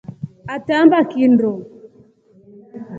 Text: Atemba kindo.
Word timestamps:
Atemba 0.55 0.97
kindo. 1.11 1.49